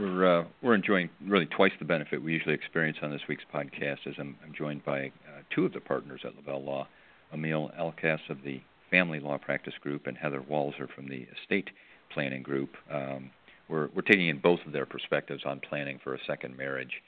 We're 0.00 0.40
uh, 0.40 0.44
we're 0.60 0.74
enjoying 0.74 1.08
really 1.24 1.46
twice 1.46 1.72
the 1.78 1.84
benefit 1.84 2.22
we 2.22 2.32
usually 2.32 2.54
experience 2.54 2.98
on 3.02 3.10
this 3.10 3.22
week's 3.28 3.44
podcast, 3.54 4.06
as 4.06 4.14
I'm, 4.18 4.36
I'm 4.44 4.52
joined 4.56 4.84
by 4.84 5.06
uh, 5.06 5.42
two 5.54 5.64
of 5.64 5.72
the 5.72 5.80
partners 5.80 6.20
at 6.24 6.34
Lavelle 6.36 6.64
Law, 6.64 6.88
Amil 7.34 7.70
Alkass 7.78 8.20
of 8.28 8.38
the 8.44 8.60
Family 8.90 9.20
Law 9.20 9.38
Practice 9.38 9.74
Group 9.80 10.06
and 10.06 10.16
Heather 10.16 10.40
Walser 10.40 10.88
from 10.94 11.08
the 11.08 11.26
Estate 11.40 11.70
Planning 12.12 12.42
Group. 12.42 12.70
Um, 12.90 13.30
we're, 13.68 13.88
we're 13.94 14.02
taking 14.02 14.28
in 14.28 14.38
both 14.38 14.60
of 14.66 14.72
their 14.72 14.86
perspectives 14.86 15.42
on 15.44 15.60
planning 15.60 16.00
for 16.02 16.14
a 16.14 16.18
second 16.26 16.56
marriage. 16.56 17.02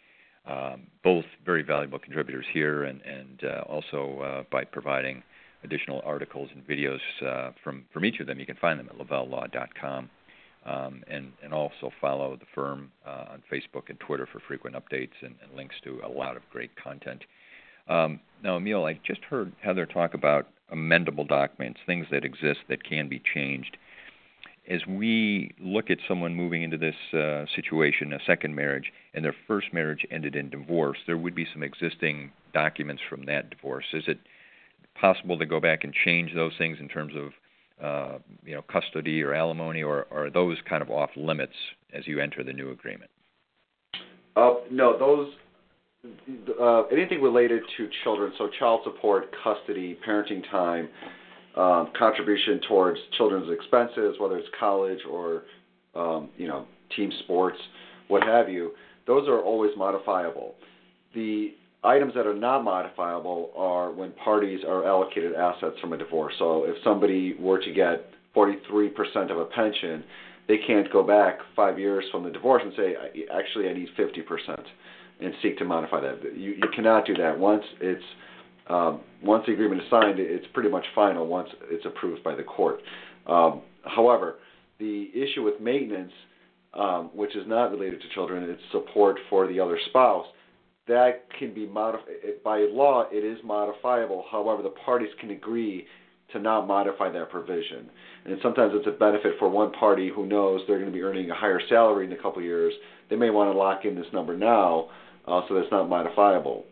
Um, 0.47 0.87
both 1.05 1.25
very 1.45 1.63
valuable 1.63 1.99
contributors 1.99 2.47
here, 2.53 2.85
and, 2.85 3.01
and 3.03 3.45
uh, 3.45 3.63
also 3.69 4.21
uh, 4.21 4.43
by 4.51 4.65
providing 4.65 5.23
additional 5.65 6.01
articles 6.05 6.49
and 6.55 6.67
videos 6.67 7.01
uh, 7.27 7.53
from, 7.63 7.85
from 7.93 8.05
each 8.05 8.21
of 8.21 8.27
them. 8.27 8.41
You 8.41 8.47
can 8.47 8.57
find 8.57 8.79
them 8.79 8.89
at 8.91 9.07
lavellelaw.com. 9.07 10.11
Um, 10.67 11.03
and, 11.09 11.33
and 11.43 11.55
also 11.55 11.91
follow 12.03 12.37
the 12.37 12.45
firm 12.55 12.93
uh, 13.07 13.33
on 13.33 13.43
Facebook 13.51 13.89
and 13.89 13.99
Twitter 13.99 14.29
for 14.31 14.41
frequent 14.47 14.77
updates 14.77 15.17
and, 15.23 15.35
and 15.43 15.57
links 15.57 15.75
to 15.85 16.03
a 16.05 16.09
lot 16.09 16.37
of 16.37 16.43
great 16.53 16.71
content. 16.77 17.25
Um, 17.89 18.21
now, 18.43 18.59
Amil, 18.59 18.89
I 18.89 18.99
just 19.07 19.23
heard 19.25 19.53
Heather 19.63 19.87
talk 19.87 20.15
about 20.15 20.49
amendable 20.73 21.27
documents, 21.27 21.81
things 21.87 22.07
that 22.11 22.25
exist 22.25 22.61
that 22.69 22.85
can 22.85 23.09
be 23.09 23.21
changed. 23.35 23.77
as 24.69 24.87
we 24.87 25.53
look 25.59 25.91
at 25.91 25.99
someone 26.07 26.35
moving 26.35 26.63
into 26.63 26.79
this 26.79 26.95
uh, 27.13 27.45
situation, 27.57 28.13
a 28.13 28.19
second 28.25 28.55
marriage, 28.55 28.93
and 29.15 29.25
their 29.25 29.35
first 29.47 29.73
marriage 29.73 30.07
ended 30.11 30.37
in 30.37 30.49
divorce, 30.49 30.99
there 31.07 31.17
would 31.17 31.35
be 31.35 31.47
some 31.53 31.63
existing 31.63 32.31
documents 32.55 33.03
from 33.09 33.25
that 33.27 33.51
divorce. 33.51 33.87
Is 33.93 34.05
it 34.07 34.19
possible 34.95 35.39
to 35.39 35.47
go 35.47 35.61
back 35.61 35.83
and 35.83 35.93
change 35.93 36.35
those 36.35 36.53
things 36.57 36.79
in 36.81 36.89
terms 36.89 37.15
of 37.17 37.33
uh, 37.83 38.19
you 38.45 38.55
know 38.55 38.63
custody 38.63 39.23
or 39.23 39.35
alimony, 39.35 39.83
or, 39.83 40.07
or 40.11 40.27
are 40.27 40.31
those 40.31 40.59
kind 40.69 40.83
of 40.83 40.91
off 40.91 41.11
limits 41.17 41.55
as 41.95 42.07
you 42.07 42.21
enter 42.21 42.45
the 42.45 42.53
new 42.53 42.71
agreement? 42.71 43.11
Uh, 44.37 44.55
no, 44.71 44.99
those 44.99 45.33
uh, 46.61 46.83
anything 46.87 47.21
related 47.21 47.63
to 47.77 47.89
children, 48.05 48.33
so 48.39 48.49
child 48.59 48.81
support, 48.85 49.35
custody, 49.43 49.99
parenting 50.07 50.43
time, 50.51 50.89
um, 51.57 51.91
contribution 51.99 52.61
towards 52.67 52.99
children's 53.17 53.51
expenses, 53.51 54.15
whether 54.19 54.39
it's 54.39 54.49
college 54.59 55.01
or 55.09 55.43
um, 55.95 56.31
you 56.37 56.47
know 56.47 56.65
team 56.97 57.13
sports, 57.21 57.59
what 58.09 58.23
have 58.23 58.49
you. 58.49 58.73
Those 59.07 59.29
are 59.29 59.41
always 59.41 59.73
modifiable. 59.77 60.55
The 61.15 61.53
items 61.83 62.15
that 62.15 62.27
are 62.27 62.35
not 62.35 62.63
modifiable 62.63 63.51
are 63.57 63.91
when 63.91 64.13
parties 64.13 64.61
are 64.67 64.87
allocated 64.87 65.35
assets 65.35 65.77
from 65.81 65.93
a 65.93 65.97
divorce. 65.97 66.35
So 66.39 66.65
if 66.65 66.77
somebody 66.85 67.35
were 67.35 67.59
to 67.59 67.73
get 67.73 68.05
43% 68.37 69.31
of 69.31 69.39
a 69.39 69.45
pension, 69.45 70.05
they 70.47 70.59
can't 70.59 70.91
go 70.93 71.03
back 71.03 71.39
five 71.57 71.79
years 71.79 72.05
from 72.13 72.23
the 72.23 72.31
divorce 72.31 72.63
and 72.65 72.73
say, 72.77 72.95
actually, 73.35 73.69
I 73.69 73.73
need 73.73 73.89
50% 73.99 74.55
and 75.23 75.35
seek 75.43 75.59
to 75.59 75.65
modify 75.65 76.01
that. 76.01 76.23
You, 76.37 76.53
you 76.53 76.69
cannot 76.75 77.07
do 77.07 77.15
that. 77.15 77.39
Once 77.39 77.65
it's 77.81 78.05
um, 78.69 79.01
once 79.23 79.45
the 79.47 79.53
agreement 79.53 79.83
is 79.83 79.91
signed, 79.91 80.21
it's 80.21 80.47
pretty 80.55 80.69
much 80.69 80.85
final 80.95 81.27
once 81.27 81.49
it's 81.65 81.85
approved 81.85 82.23
by 82.23 82.35
the 82.35 82.43
court. 82.43 82.81
Um, 83.27 83.63
however, 83.85 84.37
the 84.79 85.11
issue 85.13 85.43
with 85.43 85.61
maintenance, 85.61 86.13
um, 86.75 87.11
which 87.13 87.35
is 87.35 87.47
not 87.47 87.73
related 87.73 88.01
to 88.01 88.09
children, 88.15 88.49
it's 88.49 88.63
support 88.71 89.19
for 89.29 89.49
the 89.49 89.59
other 89.59 89.79
spouse. 89.89 90.27
That 90.87 91.27
can 91.39 91.53
be 91.53 91.67
modified 91.67 92.07
by 92.45 92.67
law. 92.71 93.07
It 93.11 93.25
is 93.25 93.39
modifiable. 93.45 94.25
However, 94.31 94.63
the 94.63 94.71
parties 94.71 95.11
can 95.21 95.31
agree 95.31 95.87
to 96.33 96.39
not 96.39 96.67
modify 96.67 97.11
that 97.11 97.29
provision. 97.29 97.91
And 98.25 98.39
sometimes 98.41 98.73
it's 98.77 98.87
a 98.87 98.93
benefit 98.93 99.35
for 99.39 99.49
one 99.49 99.73
party 99.73 100.11
who 100.15 100.27
knows 100.27 100.61
they're 100.67 100.79
going 100.79 100.91
to 100.91 100.97
be 100.97 101.03
earning 101.03 101.31
a 101.31 101.35
higher 101.35 101.61
salary 101.69 102.07
in 102.07 102.13
a 102.13 102.17
couple 102.17 102.39
of 102.39 102.45
years. 102.45 102.73
They 103.09 103.17
may 103.17 103.31
want 103.31 103.53
to 103.53 103.59
lock 103.59 103.85
in 103.85 103.97
this 103.97 104.07
number 104.13 104.37
now 104.37 104.91
uh, 105.27 105.43
so 105.49 105.55
that's 105.55 105.71
not 105.71 105.89
modifiable. 105.89 106.65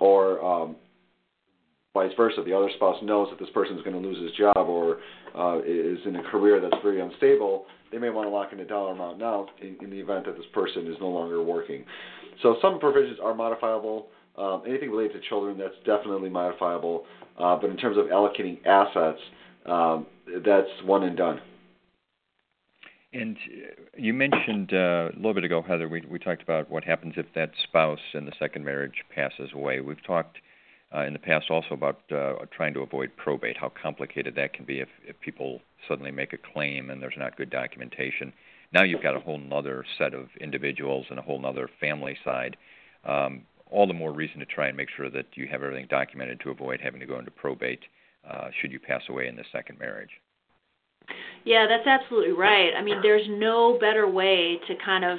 Or 0.00 0.44
um, 0.44 0.76
vice 1.94 2.12
versa, 2.16 2.42
the 2.44 2.52
other 2.52 2.70
spouse 2.76 2.96
knows 3.02 3.28
that 3.30 3.38
this 3.38 3.52
person 3.54 3.76
is 3.76 3.82
going 3.82 4.00
to 4.00 4.06
lose 4.06 4.20
his 4.22 4.32
job 4.32 4.56
or 4.56 4.98
uh, 5.36 5.60
is 5.60 5.98
in 6.06 6.16
a 6.16 6.22
career 6.30 6.60
that's 6.60 6.82
very 6.82 7.00
unstable. 7.00 7.66
They 7.92 7.98
may 7.98 8.10
want 8.10 8.26
to 8.26 8.30
lock 8.30 8.52
in 8.52 8.60
a 8.60 8.64
dollar 8.64 8.92
amount 8.92 9.18
now 9.18 9.46
in, 9.62 9.76
in 9.80 9.90
the 9.90 10.00
event 10.00 10.26
that 10.26 10.36
this 10.36 10.46
person 10.52 10.86
is 10.86 10.96
no 11.00 11.08
longer 11.08 11.42
working. 11.42 11.84
So 12.42 12.56
some 12.60 12.80
provisions 12.80 13.18
are 13.22 13.34
modifiable. 13.34 14.08
Um, 14.36 14.62
anything 14.66 14.90
related 14.90 15.20
to 15.20 15.28
children, 15.28 15.56
that's 15.56 15.76
definitely 15.86 16.28
modifiable. 16.28 17.04
Uh, 17.38 17.56
but 17.56 17.70
in 17.70 17.76
terms 17.76 17.96
of 17.96 18.06
allocating 18.06 18.64
assets, 18.66 19.20
um, 19.66 20.06
that's 20.44 20.68
one 20.84 21.04
and 21.04 21.16
done. 21.16 21.40
And 23.14 23.36
uh, 23.36 23.82
you 23.96 24.12
mentioned 24.12 24.72
uh, 24.72 25.10
a 25.12 25.16
little 25.16 25.34
bit 25.34 25.44
ago, 25.44 25.62
Heather, 25.62 25.88
we, 25.88 26.02
we 26.10 26.18
talked 26.18 26.42
about 26.42 26.68
what 26.68 26.82
happens 26.82 27.14
if 27.16 27.26
that 27.36 27.52
spouse 27.62 28.00
in 28.12 28.26
the 28.26 28.32
second 28.38 28.64
marriage 28.64 29.04
passes 29.14 29.50
away. 29.54 29.80
We've 29.80 30.04
talked 30.04 30.38
uh, 30.92 31.04
in 31.04 31.12
the 31.12 31.20
past 31.20 31.46
also 31.48 31.74
about 31.74 32.00
uh, 32.10 32.34
trying 32.50 32.74
to 32.74 32.80
avoid 32.80 33.12
probate, 33.16 33.56
how 33.56 33.70
complicated 33.80 34.34
that 34.34 34.52
can 34.52 34.64
be 34.64 34.80
if, 34.80 34.88
if 35.06 35.18
people 35.20 35.60
suddenly 35.88 36.10
make 36.10 36.32
a 36.32 36.38
claim 36.52 36.90
and 36.90 37.00
there's 37.00 37.14
not 37.16 37.36
good 37.36 37.50
documentation. 37.50 38.32
Now 38.72 38.82
you've 38.82 39.02
got 39.02 39.16
a 39.16 39.20
whole 39.20 39.40
other 39.52 39.84
set 39.96 40.12
of 40.12 40.26
individuals 40.40 41.06
and 41.08 41.18
a 41.18 41.22
whole 41.22 41.44
other 41.46 41.70
family 41.80 42.16
side. 42.24 42.56
Um, 43.04 43.42
all 43.70 43.86
the 43.86 43.94
more 43.94 44.12
reason 44.12 44.40
to 44.40 44.46
try 44.46 44.66
and 44.66 44.76
make 44.76 44.88
sure 44.96 45.08
that 45.10 45.26
you 45.34 45.46
have 45.46 45.62
everything 45.62 45.86
documented 45.88 46.40
to 46.40 46.50
avoid 46.50 46.80
having 46.80 47.00
to 47.00 47.06
go 47.06 47.18
into 47.18 47.30
probate 47.30 47.80
uh, 48.28 48.48
should 48.60 48.72
you 48.72 48.80
pass 48.80 49.02
away 49.08 49.28
in 49.28 49.36
the 49.36 49.44
second 49.52 49.78
marriage. 49.78 50.10
Yeah, 51.44 51.66
that's 51.68 51.86
absolutely 51.86 52.32
right. 52.32 52.70
I 52.76 52.82
mean, 52.82 53.00
there's 53.02 53.26
no 53.28 53.78
better 53.78 54.08
way 54.08 54.58
to 54.66 54.74
kind 54.84 55.04
of 55.04 55.18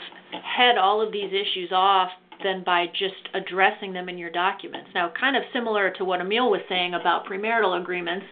head 0.57 0.77
all 0.77 0.99
of 0.99 1.11
these 1.11 1.31
issues 1.31 1.71
off 1.71 2.09
than 2.43 2.63
by 2.63 2.87
just 2.87 3.29
addressing 3.33 3.93
them 3.93 4.09
in 4.09 4.17
your 4.17 4.31
documents. 4.31 4.89
Now, 4.93 5.11
kind 5.19 5.35
of 5.35 5.43
similar 5.53 5.91
to 5.91 6.05
what 6.05 6.19
Amil 6.19 6.49
was 6.49 6.61
saying 6.67 6.93
about 6.93 7.25
premarital 7.25 7.79
agreements, 7.79 8.25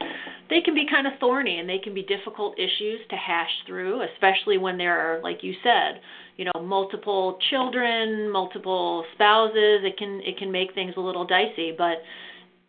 they 0.50 0.62
can 0.62 0.76
be 0.76 0.86
kind 0.90 1.08
of 1.08 1.14
thorny 1.20 1.60
and 1.60 1.70
they 1.70 1.78
can 1.78 1.94
be 1.94 2.04
difficult 2.04 2.58
issues 2.60 3.00
to 3.10 3.16
hash 3.16 3.50
through, 3.66 4.02
especially 4.14 4.58
when 4.58 4.78
there 4.78 5.00
are, 5.00 5.22
like 5.22 5.44
you 5.44 5.54
said, 5.64 6.02
you 6.38 6.46
know, 6.46 6.62
multiple 6.62 7.38
children, 7.50 8.30
multiple 8.30 9.06
spouses. 9.14 9.82
It 9.84 9.98
can 9.98 10.22
it 10.24 10.38
can 10.38 10.52
make 10.52 10.74
things 10.74 10.94
a 10.98 11.00
little 11.00 11.26
dicey, 11.26 11.74
but 11.78 12.02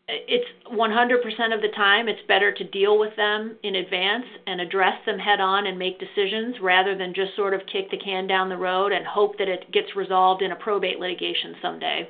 it's 0.09 0.47
100% 0.71 1.55
of 1.55 1.63
the 1.63 1.73
time 1.75 2.09
it's 2.09 2.21
better 2.29 2.53
to 2.53 2.65
deal 2.65 2.99
with 2.99 3.17
them 3.17 3.57
in 3.63 3.77
advance 3.77 4.27
and 4.47 4.61
address 4.61 4.95
them 5.07 5.19
head 5.19 5.41
on 5.41 5.67
and 5.67 5.79
make 5.79 5.99
decisions 5.99 6.57
rather 6.61 6.97
than 6.97 7.15
just 7.15 7.35
sort 7.37 7.55
of 7.55 7.61
kick 7.73 7.91
the 7.91 7.97
can 7.97 8.27
down 8.27 8.49
the 8.49 8.57
road 8.57 8.93
and 8.93 9.07
hope 9.07 9.39
that 9.39 9.49
it 9.49 9.71
gets 9.73 9.97
resolved 9.97 10.43
in 10.43 10.53
a 10.53 10.57
probate 10.57 10.99
litigation 10.99 11.55
someday. 11.63 12.09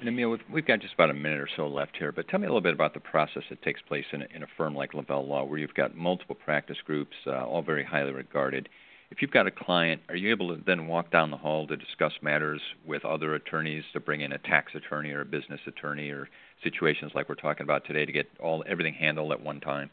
And 0.00 0.08
Amil, 0.08 0.38
we've, 0.50 0.66
got 0.66 0.80
just 0.80 0.94
about 0.94 1.10
a 1.10 1.14
minute 1.14 1.40
or 1.40 1.48
so 1.56 1.66
left 1.66 1.96
here, 1.98 2.12
but 2.12 2.28
tell 2.28 2.40
me 2.40 2.46
a 2.46 2.48
little 2.48 2.60
bit 2.60 2.74
about 2.74 2.94
the 2.94 3.00
process 3.00 3.42
that 3.50 3.62
takes 3.62 3.82
place 3.82 4.04
in 4.12 4.22
a, 4.22 4.26
in 4.34 4.42
a 4.42 4.46
firm 4.56 4.74
like 4.74 4.94
Lavelle 4.94 5.26
Law, 5.26 5.44
where 5.44 5.58
you've 5.58 5.74
got 5.74 5.96
multiple 5.96 6.36
practice 6.36 6.78
groups, 6.84 7.14
uh, 7.26 7.44
all 7.44 7.62
very 7.62 7.84
highly 7.84 8.12
regarded. 8.12 8.68
If 9.10 9.22
you've 9.22 9.30
got 9.30 9.46
a 9.46 9.50
client, 9.50 10.02
are 10.08 10.16
you 10.16 10.30
able 10.30 10.54
to 10.54 10.62
then 10.66 10.86
walk 10.86 11.10
down 11.10 11.30
the 11.30 11.36
hall 11.36 11.66
to 11.66 11.76
discuss 11.76 12.12
matters 12.22 12.60
with 12.86 13.04
other 13.04 13.34
attorneys, 13.34 13.84
to 13.92 14.00
bring 14.00 14.20
in 14.20 14.32
a 14.32 14.38
tax 14.38 14.72
attorney 14.74 15.10
or 15.10 15.22
a 15.22 15.24
business 15.24 15.60
attorney, 15.66 16.10
or 16.10 16.28
situations 16.62 17.12
like 17.14 17.28
we're 17.28 17.34
talking 17.34 17.64
about 17.64 17.84
today 17.86 18.04
to 18.04 18.12
get 18.12 18.26
all 18.40 18.64
everything 18.68 18.94
handled 18.94 19.32
at 19.32 19.40
one 19.40 19.60
time? 19.60 19.90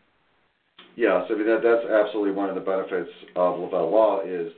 Yes, 0.95 1.25
I 1.29 1.33
mean 1.33 1.45
that 1.47 1.61
that's 1.63 1.85
absolutely 1.91 2.31
one 2.31 2.49
of 2.49 2.55
the 2.55 2.61
benefits 2.61 3.09
of 3.35 3.59
Lavelle 3.59 3.91
Law 3.91 4.21
is, 4.21 4.51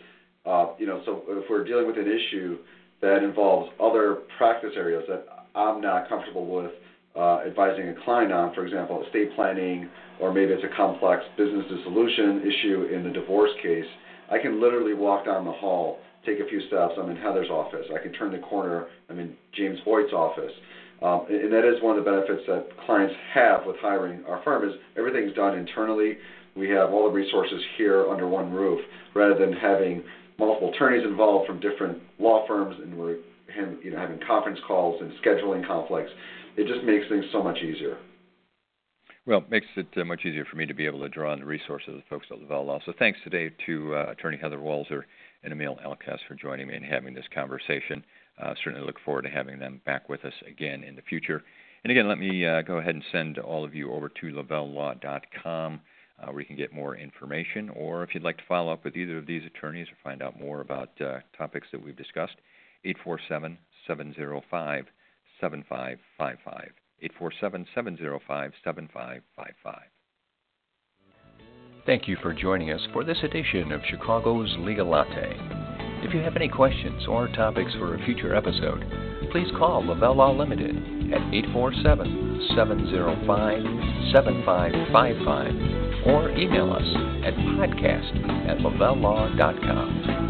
uh, 0.45 0.67
you 0.77 0.85
know, 0.85 1.01
so 1.05 1.23
if 1.27 1.45
we're 1.49 1.63
dealing 1.63 1.87
with 1.87 1.97
an 1.97 2.07
issue 2.07 2.59
that 3.01 3.23
involves 3.23 3.71
other 3.81 4.19
practice 4.37 4.71
areas 4.75 5.03
that 5.07 5.25
I'm 5.55 5.81
not 5.81 6.09
comfortable 6.09 6.45
with 6.45 6.71
uh, 7.15 7.41
advising 7.45 7.89
a 7.89 7.95
client 8.05 8.31
on, 8.31 8.53
for 8.53 8.65
example, 8.65 9.03
estate 9.05 9.33
planning, 9.35 9.89
or 10.21 10.31
maybe 10.31 10.53
it's 10.53 10.63
a 10.63 10.75
complex 10.75 11.23
business 11.37 11.65
dissolution 11.69 12.41
issue 12.41 12.89
in 12.93 13.03
the 13.03 13.09
divorce 13.09 13.51
case, 13.61 13.85
I 14.29 14.37
can 14.37 14.61
literally 14.61 14.93
walk 14.93 15.25
down 15.25 15.45
the 15.45 15.51
hall, 15.51 15.99
take 16.25 16.39
a 16.39 16.47
few 16.47 16.59
steps, 16.67 16.93
I'm 16.99 17.09
in 17.09 17.17
Heather's 17.17 17.49
office. 17.49 17.85
I 17.93 18.01
can 18.01 18.13
turn 18.13 18.31
the 18.31 18.39
corner, 18.39 18.87
I'm 19.09 19.19
in 19.19 19.35
James 19.55 19.79
Voigt's 19.85 20.13
office. 20.13 20.51
Um, 21.01 21.25
and 21.29 21.53
that 21.53 21.63
is 21.63 21.81
one 21.83 21.97
of 21.97 22.03
the 22.03 22.09
benefits 22.09 22.43
that 22.47 22.67
clients 22.85 23.13
have 23.33 23.65
with 23.65 23.75
hiring 23.79 24.23
our 24.25 24.41
firm 24.43 24.67
is 24.67 24.75
everything's 24.97 25.35
done 25.35 25.57
internally. 25.57 26.17
We 26.55 26.69
have 26.69 26.91
all 26.91 27.03
the 27.03 27.13
resources 27.13 27.61
here 27.77 28.09
under 28.09 28.27
one 28.27 28.51
roof 28.51 28.79
rather 29.13 29.37
than 29.37 29.53
having 29.53 30.03
multiple 30.39 30.73
attorneys 30.73 31.05
involved 31.05 31.47
from 31.47 31.59
different 31.59 32.01
law 32.19 32.47
firms 32.47 32.75
and 32.81 32.97
we're 32.97 33.17
you 33.83 33.91
know, 33.91 33.97
having 33.99 34.19
conference 34.25 34.59
calls 34.67 35.01
and 35.01 35.11
scheduling 35.23 35.65
conflicts. 35.65 36.11
It 36.57 36.67
just 36.67 36.83
makes 36.83 37.07
things 37.09 37.25
so 37.31 37.43
much 37.43 37.57
easier. 37.57 37.97
Well, 39.25 39.39
it 39.39 39.51
makes 39.51 39.67
it 39.75 39.87
uh, 39.97 40.05
much 40.05 40.21
easier 40.25 40.45
for 40.45 40.55
me 40.55 40.65
to 40.65 40.73
be 40.73 40.85
able 40.85 41.01
to 41.01 41.09
draw 41.09 41.33
on 41.33 41.39
the 41.39 41.45
resources 41.45 41.95
of 41.95 42.01
folks 42.09 42.27
at 42.31 42.39
Lavelle 42.39 42.65
Law. 42.65 42.79
So 42.85 42.93
thanks 42.97 43.19
today 43.23 43.51
to 43.65 43.93
uh, 43.93 44.05
Attorney 44.11 44.37
Heather 44.37 44.57
Walser 44.57 45.01
and 45.43 45.53
Amil 45.53 45.83
Alkass 45.85 46.19
for 46.27 46.35
joining 46.35 46.67
me 46.67 46.75
and 46.75 46.85
having 46.85 47.13
this 47.13 47.25
conversation. 47.33 48.03
Uh, 48.41 48.53
certainly 48.63 48.85
look 48.85 48.99
forward 49.03 49.23
to 49.23 49.29
having 49.29 49.59
them 49.59 49.81
back 49.85 50.09
with 50.09 50.23
us 50.25 50.33
again 50.47 50.83
in 50.83 50.95
the 50.95 51.01
future. 51.01 51.43
And 51.83 51.91
again, 51.91 52.07
let 52.07 52.19
me 52.19 52.45
uh, 52.45 52.61
go 52.61 52.77
ahead 52.77 52.95
and 52.95 53.03
send 53.11 53.37
all 53.39 53.63
of 53.63 53.73
you 53.73 53.91
over 53.93 54.09
to 54.09 54.25
lavellelaw.com 54.31 55.79
uh, 56.19 56.31
where 56.31 56.39
you 56.39 56.45
can 56.45 56.55
get 56.55 56.73
more 56.73 56.95
information. 56.95 57.69
Or 57.69 58.03
if 58.03 58.13
you'd 58.13 58.23
like 58.23 58.37
to 58.37 58.43
follow 58.47 58.71
up 58.71 58.83
with 58.83 58.95
either 58.95 59.17
of 59.17 59.25
these 59.25 59.43
attorneys 59.45 59.87
or 59.87 59.97
find 60.03 60.21
out 60.21 60.39
more 60.39 60.61
about 60.61 60.89
topics 61.37 61.67
that 61.71 61.83
we've 61.83 61.95
discussed, 61.95 62.35
847 62.83 63.57
705 63.87 64.85
7555. 65.39 66.71
847 67.01 67.67
705 67.75 68.51
7555. 68.63 69.81
Thank 71.85 72.07
you 72.07 72.17
for 72.21 72.33
joining 72.33 72.71
us 72.71 72.81
for 72.91 73.03
this 73.03 73.17
edition 73.23 73.71
of 73.71 73.81
Chicago's 73.89 74.53
Legal 74.59 74.87
Latte. 74.87 75.66
If 76.03 76.13
you 76.13 76.21
have 76.21 76.35
any 76.35 76.47
questions 76.47 77.07
or 77.07 77.27
topics 77.29 77.73
for 77.73 77.95
a 77.95 78.05
future 78.05 78.35
episode, 78.35 78.85
please 79.31 79.47
call 79.57 79.85
Lavelle 79.85 80.15
Law 80.15 80.31
Limited 80.31 80.75
at 81.13 81.21
847 81.33 82.49
705 82.55 83.63
7555 84.13 86.07
or 86.07 86.29
email 86.37 86.71
us 86.71 86.87
at 87.25 87.33
podcast 87.35 88.47
at 88.47 88.57
lavellelaw.com. 88.59 90.26